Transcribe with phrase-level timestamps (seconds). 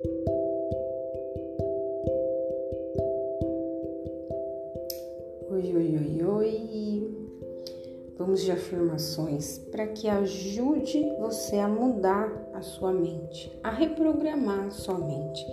[0.00, 0.12] Oi,
[5.50, 7.14] oi, oi, oi.
[8.16, 14.70] Vamos de afirmações para que ajude você a mudar a sua mente, a reprogramar a
[14.70, 15.44] sua mente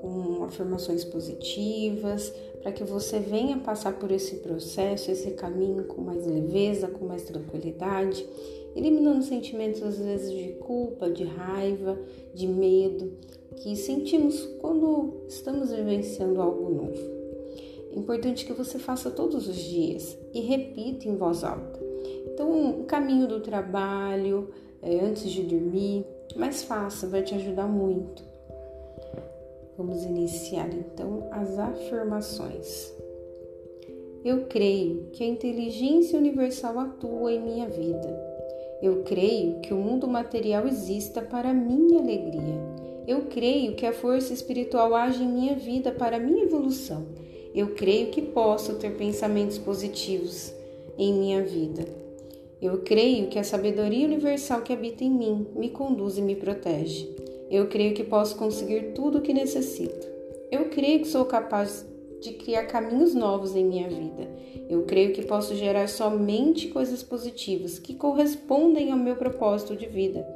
[0.00, 2.32] com afirmações positivas,
[2.62, 7.24] para que você venha passar por esse processo, esse caminho com mais leveza, com mais
[7.24, 8.24] tranquilidade,
[8.76, 11.98] eliminando sentimentos às vezes de culpa, de raiva,
[12.32, 13.18] de medo
[13.56, 17.20] que sentimos quando estamos vivenciando algo novo.
[17.92, 21.80] É importante que você faça todos os dias e repita em voz alta.
[22.26, 26.06] Então, o caminho do trabalho, é, antes de dormir,
[26.36, 28.22] mas faça, vai te ajudar muito.
[29.76, 32.92] Vamos iniciar então as afirmações.
[34.24, 38.30] Eu creio que a inteligência universal atua em minha vida.
[38.82, 42.69] Eu creio que o mundo material exista para minha alegria.
[43.30, 47.06] Creio que a força espiritual age em minha vida para minha evolução.
[47.54, 50.52] Eu creio que posso ter pensamentos positivos
[50.98, 51.84] em minha vida.
[52.60, 57.08] Eu creio que a sabedoria universal que habita em mim me conduz e me protege.
[57.50, 60.06] Eu creio que posso conseguir tudo o que necessito.
[60.50, 61.86] Eu creio que sou capaz
[62.20, 64.28] de criar caminhos novos em minha vida.
[64.68, 70.26] Eu creio que posso gerar somente coisas positivas que correspondem ao meu propósito de vida.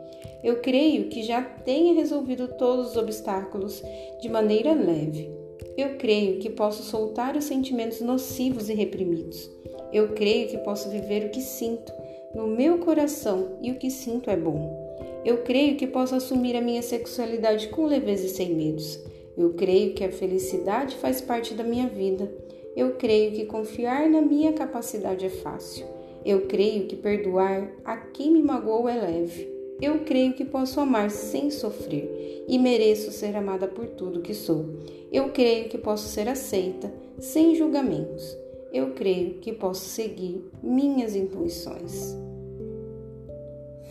[0.43, 3.83] Eu creio que já tenha resolvido todos os obstáculos
[4.21, 5.31] de maneira leve.
[5.77, 9.51] Eu creio que posso soltar os sentimentos nocivos e reprimidos.
[9.93, 11.93] Eu creio que posso viver o que sinto
[12.35, 14.85] no meu coração e o que sinto é bom.
[15.25, 19.01] Eu creio que posso assumir a minha sexualidade com leveza e sem medos.
[19.37, 22.33] Eu creio que a felicidade faz parte da minha vida.
[22.77, 25.87] Eu creio que confiar na minha capacidade é fácil.
[26.25, 29.53] Eu creio que perdoar a quem me magoou é leve.
[29.83, 34.67] Eu creio que posso amar sem sofrer e mereço ser amada por tudo que sou.
[35.13, 38.37] Eu creio que posso ser aceita sem julgamentos.
[38.73, 42.17] Eu creio que posso seguir minhas intuições.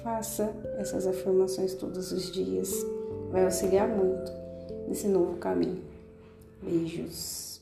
[0.02, 2.74] Faça essas afirmações todos os dias.
[3.30, 4.44] Vai auxiliar muito
[4.88, 5.81] nesse novo caminho.
[6.61, 7.61] Beijos.